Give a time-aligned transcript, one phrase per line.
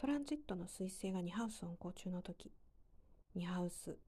[0.00, 2.50] トランジットの彗星が2ハウス運行中の時
[3.36, 3.98] 2ハウス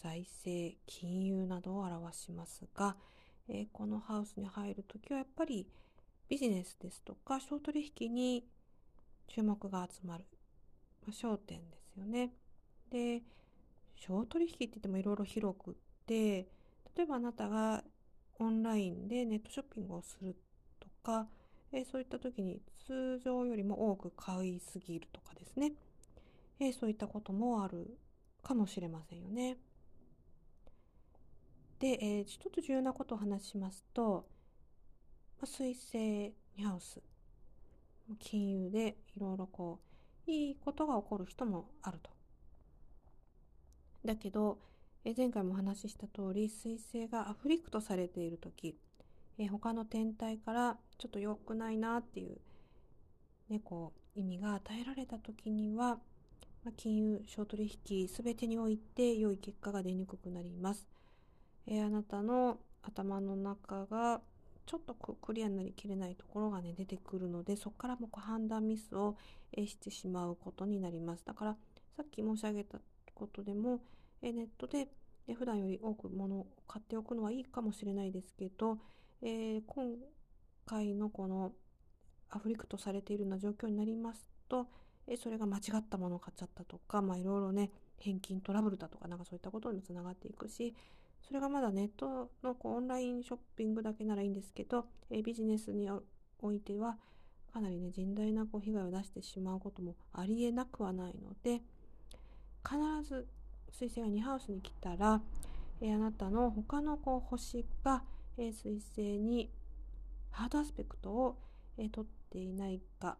[0.00, 2.94] 財政金融などを表しますが、
[3.48, 5.66] えー、このハウスに入る時はやっぱり
[6.28, 8.46] ビジネスですとか小取引に
[9.26, 10.24] 注目が集まる、
[11.04, 12.30] まあ、焦点ですよね。
[12.88, 13.22] で
[13.96, 15.74] 小取引って言ってもいろいろ広くっ
[16.06, 16.46] て
[16.96, 17.82] 例えばあなたが
[18.38, 20.36] オンラインでネットショッピングをする
[20.78, 21.26] とか、
[21.72, 25.72] え、そういった時に通常よりも多く買いすぎるとかですね、
[26.60, 27.98] え、そういったこともある
[28.42, 29.58] かもしれませんよね。
[31.78, 34.26] で、えー、ちょっと重要なことを話しますと、
[35.38, 37.02] まあ、水星ニハウス
[38.18, 39.80] 金融でいろいろこ
[40.26, 42.10] ういいことが起こる人もあると。
[44.04, 44.58] だけど、
[45.04, 48.78] え前回もお話しした通り彗星がアフリクトされている時、
[49.38, 52.38] え他の天体からちょっと良くないなっていう,、
[53.48, 55.98] ね、こう意味が与えられた時には、
[56.64, 60.86] まあ、金融小取引全てにおいて良い結果が出にくくなります。
[61.66, 64.20] えあなたの頭の中が
[64.64, 69.16] ちょっとクリアになりきれないところがね出てくるのでそこからもこう判断ミスを
[69.56, 71.56] してしまうことになりますだから
[71.96, 72.78] さっき申し上げた
[73.14, 73.80] ことでも
[74.22, 74.88] ネットで
[75.34, 78.78] 普段より多く物を買っておくのはいいかもしれないですけど、
[79.22, 79.94] えー、今
[80.66, 81.52] 回のこの
[82.30, 84.66] アフリクトされているような状況になりますと、
[85.08, 90.74] えそれが間違ったものを買っちゃったとか、まあいろいろね、返金トラブルだとか、なんかそういったことにもつながっていくし、
[91.26, 95.88] それがまだネットのこうオンラインショッピングだけならいいんですけど、えビジネスに
[96.40, 96.98] おいては、
[97.52, 101.62] かなりね、甚大なこう被害を出してしまうこともありえなくはないので、
[102.64, 102.78] 必
[103.08, 103.26] ず
[103.72, 105.22] 彗星が2ハウスに来たら、
[105.80, 108.02] えー、あなたの他のこう星が、
[108.38, 109.50] え、彗星に
[110.30, 111.38] ハードアスペクトを、
[111.78, 113.16] えー、取っていないか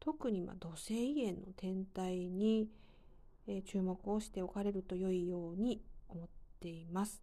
[0.00, 2.68] 特に、ま、土星岩の天体に、
[3.46, 6.28] え、注目をしておかれると良いように思っ
[6.60, 7.22] ています。